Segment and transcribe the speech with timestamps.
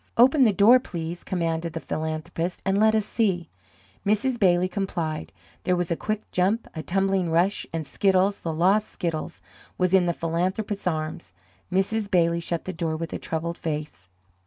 [0.17, 3.49] "Open the door, please," commanded the philanthropist, "and let us see."
[4.03, 4.39] Mrs.
[4.39, 5.31] Bailey complied.
[5.61, 9.41] There was a quick jump, a tumbling rush, and Skiddles, the lost Skiddles,
[9.77, 11.33] was in the philanthropist's arms.
[11.71, 12.09] Mrs.
[12.09, 14.09] Bailey shut the door with a troubled face.